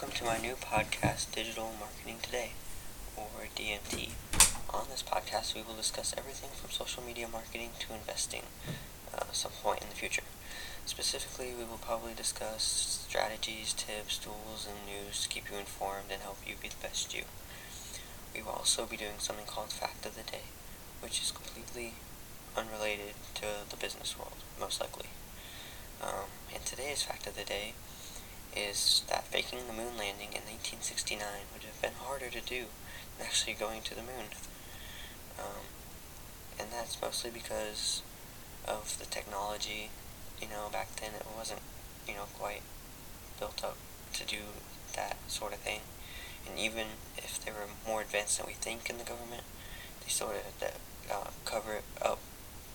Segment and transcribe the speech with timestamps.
[0.00, 2.52] Welcome to my new podcast, Digital Marketing Today,
[3.18, 4.08] or DMT.
[4.72, 8.44] On this podcast, we will discuss everything from social media marketing to investing
[9.12, 10.22] uh, some point in the future.
[10.86, 16.22] Specifically, we will probably discuss strategies, tips, tools, and news to keep you informed and
[16.22, 17.24] help you be the best you.
[18.34, 20.48] We will also be doing something called Fact of the Day,
[21.02, 21.92] which is completely
[22.56, 25.12] unrelated to the business world, most likely.
[26.00, 27.74] Um, and today's Fact of the Day
[28.56, 31.20] is that faking the moon landing in 1969
[31.52, 32.66] would have been harder to do
[33.16, 34.34] than actually going to the moon.
[35.38, 35.70] Um,
[36.58, 38.02] and that's mostly because
[38.66, 39.90] of the technology.
[40.40, 41.60] You know, back then it wasn't,
[42.06, 42.62] you know, quite
[43.38, 43.76] built up
[44.14, 44.38] to do
[44.96, 45.80] that sort of thing.
[46.48, 49.44] And even if they were more advanced than we think in the government,
[50.00, 52.18] they still had to uh, cover it up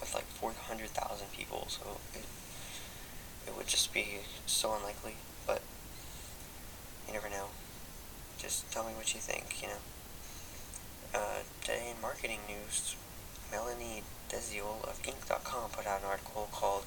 [0.00, 1.66] with like 400,000 people.
[1.68, 2.24] So it,
[3.46, 5.16] it would just be so unlikely
[7.06, 7.48] you never know.
[8.38, 9.82] Just tell me what you think, you know.
[11.14, 12.96] Uh, today in marketing news,
[13.50, 16.84] Melanie Deziel of Inc.com put out an article called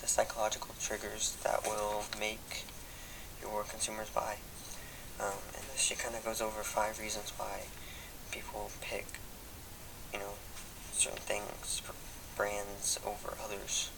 [0.00, 2.64] The Psychological Triggers That Will Make
[3.40, 4.36] Your Consumers Buy.
[5.20, 7.62] Um, and she kind of goes over five reasons why
[8.30, 9.06] people pick,
[10.12, 10.34] you know,
[10.92, 11.94] certain things, for
[12.36, 13.90] brands over others.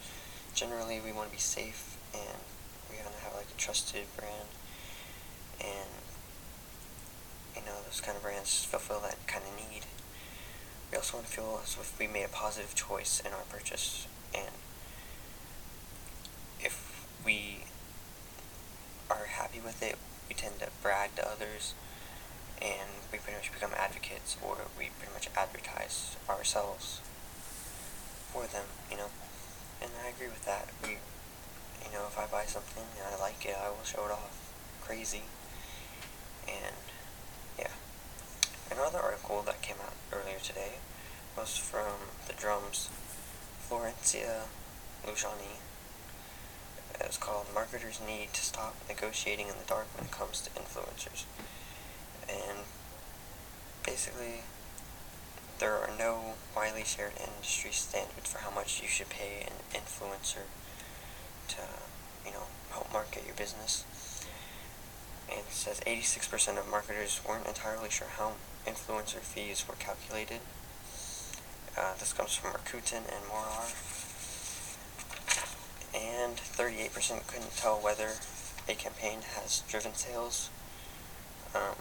[0.54, 2.40] Generally, we want to be safe and
[2.88, 4.48] we want to have like a trusted brand,
[5.61, 5.89] and
[7.55, 9.84] you know those kind of brands fulfill that kind of need.
[10.91, 14.06] We also want to feel as if we made a positive choice in our purchase,
[14.34, 14.50] and
[16.61, 17.64] if we
[19.08, 19.97] are happy with it,
[20.28, 21.75] we tend to brag to others,
[22.61, 27.00] and we pretty much become advocates, or we pretty much advertise ourselves
[28.33, 29.11] for them, you know.
[29.83, 30.69] And I agree with that.
[30.83, 30.98] We
[31.91, 34.53] you know, if I buy something and I like it, I will show it off.
[34.81, 35.22] Crazy.
[36.48, 36.74] And,
[37.58, 37.72] yeah.
[38.70, 40.75] Another article that came out earlier today
[41.37, 42.88] was from the Drum's
[43.69, 44.42] Florencia
[45.06, 45.59] Luciani.
[47.00, 51.25] It's called Marketers Need to Stop Negotiating in the Dark When It Comes to Influencers.
[52.28, 52.59] And
[53.84, 54.43] basically,
[55.59, 60.44] there are no widely shared industry standards for how much you should pay an influencer
[61.48, 61.62] to,
[62.25, 63.84] you know, help market your business.
[65.30, 68.32] And it says 86% of marketers weren't entirely sure how
[68.66, 70.41] influencer fees were calculated.
[71.78, 73.70] Uh, this comes from Rakuten and Morar.
[75.94, 78.10] And 38% couldn't tell whether
[78.69, 80.50] a campaign has driven sales.
[81.54, 81.76] Um,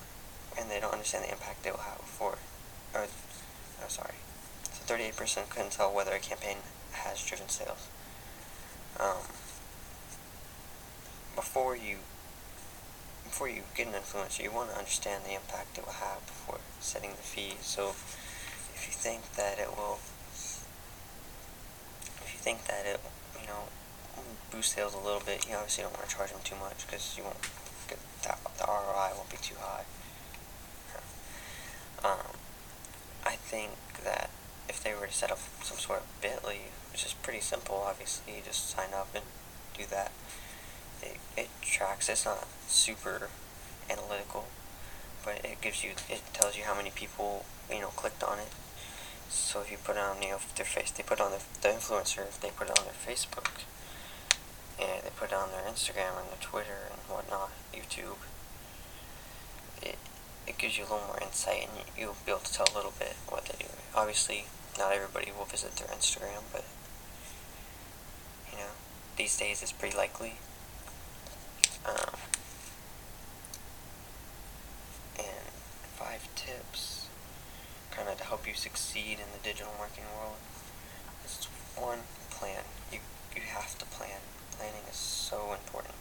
[0.58, 2.38] and they don't understand the impact they will have for,
[2.94, 3.06] or,
[3.84, 4.16] oh, sorry.
[4.72, 6.58] So 38% couldn't tell whether a campaign
[6.92, 7.88] has driven sales.
[9.00, 9.30] Um,
[11.36, 11.98] before you
[13.30, 16.58] before you get an influencer, you want to understand the impact it will have before
[16.80, 17.54] setting the fee.
[17.62, 17.94] So
[18.74, 20.02] if you think that it will,
[22.26, 23.00] if you think that it,
[23.40, 23.70] you know,
[24.52, 27.16] boost sales a little bit, you obviously don't want to charge them too much because
[27.16, 27.40] you won't
[27.88, 29.86] get that the ROI won't be too high.
[32.04, 32.34] Um,
[33.26, 34.30] I think that
[34.68, 38.38] if they were to set up some sort of Bitly, which is pretty simple, obviously,
[38.38, 39.26] you just sign up and
[39.78, 40.12] do that
[41.02, 42.10] it, it tracks.
[42.10, 43.30] It's not super
[43.90, 44.48] analytical,
[45.24, 48.50] but it gives you, it tells you how many people, you know, clicked on it.
[49.30, 51.42] So if you put it on, you know, their face, they put it on the,
[51.62, 53.62] the influencer, if they put it on their Facebook,
[54.80, 58.18] and they put it on their Instagram and their Twitter and whatnot, YouTube,
[59.82, 59.98] it,
[60.48, 62.94] it gives you a little more insight and you'll be able to tell a little
[62.98, 63.70] bit what they do.
[63.96, 64.46] Obviously,
[64.78, 66.66] not everybody will visit their Instagram, but,
[68.52, 68.72] you know,
[69.18, 70.36] these days it's pretty likely
[71.90, 72.16] um,
[75.18, 75.50] and
[75.98, 77.08] five tips
[77.92, 80.38] kind of to help you succeed in the digital marketing world
[81.26, 82.64] is one, plan.
[82.92, 83.00] You,
[83.36, 84.22] you have to plan.
[84.58, 85.96] Planning is so important.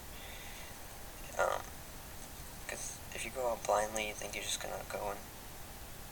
[1.30, 5.18] Because um, if you go out blindly, you think you're just going to go and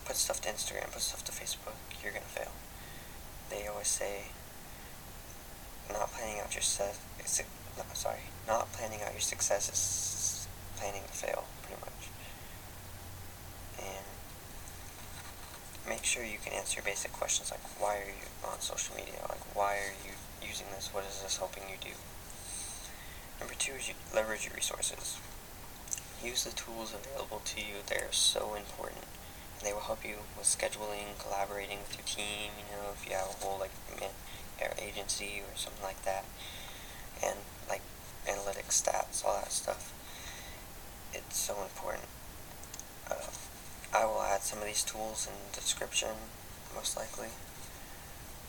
[0.04, 2.52] put stuff to Instagram, put stuff to Facebook, you're going to fail.
[3.50, 4.30] They always say,
[5.90, 6.96] not planning out your set,
[7.76, 10.46] no, sorry, not planning out your success is
[10.76, 12.10] planning to fail, pretty much.
[13.78, 14.04] And
[15.88, 19.20] make sure you can answer basic questions like why are you on social media?
[19.28, 20.14] Like why are you
[20.46, 20.90] using this?
[20.92, 21.94] What is this helping you do?
[23.40, 25.18] Number two is you leverage your resources.
[26.22, 27.84] Use the tools available to you.
[27.86, 29.04] They are so important.
[29.62, 32.52] They will help you with scheduling, collaborating with your team.
[32.56, 33.70] You know, if you have a whole like
[34.96, 36.24] agency or something like that,
[37.22, 37.36] and
[38.26, 39.92] analytics, stats, all that stuff.
[41.12, 42.08] it's so important.
[43.10, 43.30] Uh,
[43.94, 46.10] I will add some of these tools in the description,
[46.74, 47.28] most likely.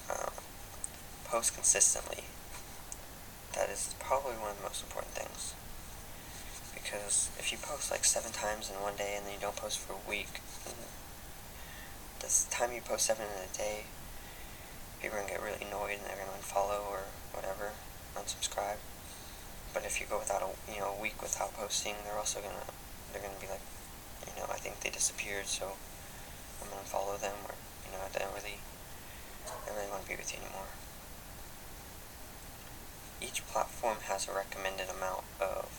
[0.09, 0.29] Uh,
[1.25, 2.24] post consistently.
[3.53, 5.53] That is probably one of the most important things.
[6.74, 9.79] Because if you post like seven times in one day and then you don't post
[9.79, 10.41] for a week,
[12.19, 13.83] the time you post seven in a day,
[15.01, 17.71] people are gonna get really annoyed and they're gonna unfollow or whatever,
[18.15, 18.77] unsubscribe.
[19.73, 22.71] But if you go without a you know a week without posting, they're also gonna
[23.11, 23.61] they're gonna be like,
[24.25, 25.73] you know, I think they disappeared, so
[26.61, 27.55] I'm gonna follow them, or
[27.85, 28.59] you know, I don't really,
[29.47, 30.71] I really want to be with you anymore.
[33.21, 35.69] Each platform has a recommended amount of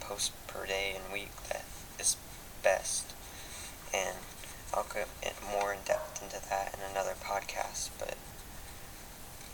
[0.00, 1.64] posts per day and week that
[1.98, 2.16] is
[2.62, 3.14] best,
[3.92, 4.16] and
[4.74, 5.04] I'll go
[5.50, 7.90] more in depth into that in another podcast.
[7.98, 8.14] But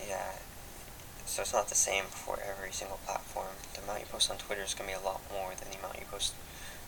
[0.05, 0.33] yeah,
[1.33, 3.57] so it's not the same for every single platform.
[3.73, 5.79] The amount you post on Twitter is going to be a lot more than the
[5.79, 6.35] amount you post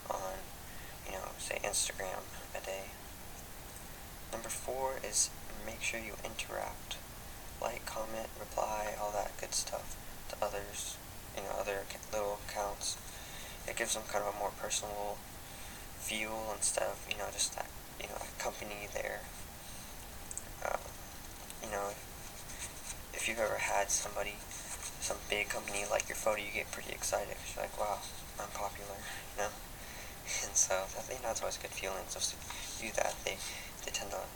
[0.08, 0.38] on,
[1.08, 2.22] you know, say Instagram
[2.54, 2.94] a day.
[4.32, 5.32] Number four is
[5.66, 6.98] make sure you interact.
[7.60, 9.98] Like, comment, reply, all that good stuff
[10.30, 10.98] to others,
[11.36, 11.82] you know, other
[12.14, 12.98] little accounts.
[13.68, 15.18] It gives them kind of a more personal
[15.98, 17.66] feel instead of, you know, just that,
[18.00, 19.22] you know, accompany their,
[20.64, 20.78] uh,
[21.64, 21.98] you know,
[23.26, 24.38] if you've ever had somebody,
[25.02, 27.34] some big company like your photo, you get pretty excited.
[27.50, 27.98] You're like, wow,
[28.38, 29.02] I'm popular,
[29.34, 29.50] you know?
[30.46, 32.06] And so, that, you know, it's always a good feeling.
[32.06, 32.38] So, to
[32.78, 33.42] do that, they,
[33.82, 34.30] they tend to,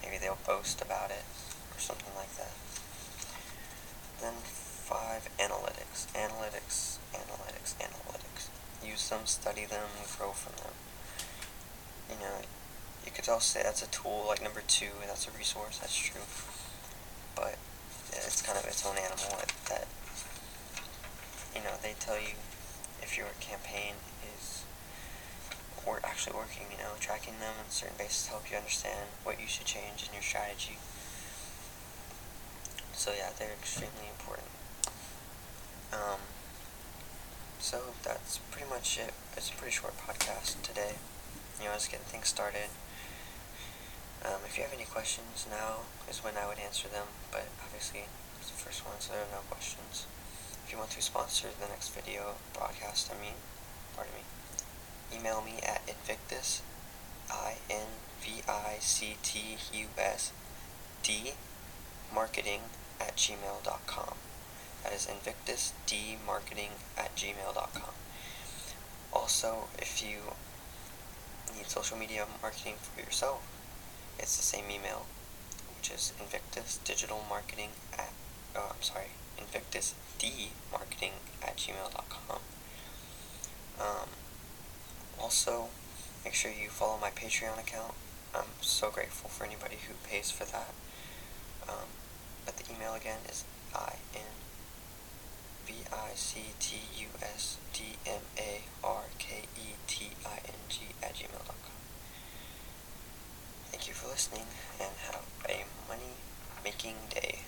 [0.00, 1.20] maybe they'll boast about it
[1.68, 2.56] or something like that.
[4.24, 6.08] Then, five, analytics.
[6.16, 8.48] Analytics, analytics, analytics.
[8.80, 10.72] Use them, study them, grow from them.
[12.08, 12.40] You know,
[13.04, 15.96] you could also say that's a tool, like number two, and that's a resource, that's
[15.96, 16.24] true.
[17.36, 17.60] But
[18.12, 19.86] it's kind of its own animal that,
[21.54, 22.34] you know, they tell you
[23.02, 23.94] if your campaign
[24.36, 24.64] is
[25.86, 29.40] or actually working, you know, tracking them on certain basis to help you understand what
[29.40, 30.76] you should change in your strategy.
[32.92, 34.48] So yeah, they're extremely important.
[35.92, 36.20] Um,
[37.58, 39.12] so that's pretty much it.
[39.36, 40.96] It's a pretty short podcast today.
[41.58, 42.68] You know, just getting things started.
[44.24, 48.04] Um, if you have any questions, now is when I would answer them, but obviously
[48.38, 50.06] it's the first one, so there are no questions.
[50.64, 53.32] If you want to sponsor the next video broadcast, I mean,
[53.96, 54.20] pardon me,
[55.16, 56.60] email me at invictus,
[57.30, 57.82] I-N-V-I-C-T-U-S,
[61.02, 61.32] D,
[62.14, 62.60] marketing
[63.00, 64.14] at gmail.com.
[64.84, 67.94] That is invictus, D, marketing at gmail.com.
[69.12, 70.34] Also, if you
[71.56, 73.42] need social media marketing for yourself,
[74.20, 75.06] it's the same email,
[75.76, 78.12] which is Invictus Digital Marketing at,
[78.54, 81.12] oh, I'm sorry, Invictus D Marketing
[81.42, 82.40] at gmail.com.
[83.80, 84.08] Um,
[85.18, 85.68] also,
[86.24, 87.94] make sure you follow my Patreon account.
[88.34, 90.74] I'm so grateful for anybody who pays for that.
[91.68, 91.88] Um,
[92.44, 93.44] but the email again is
[93.74, 94.36] I N
[95.66, 100.60] V I C T U S D M A R K E T I N
[100.68, 101.59] G at gmail.com.
[103.80, 104.44] Thank you for listening
[104.78, 106.12] and have a money
[106.62, 107.38] making day.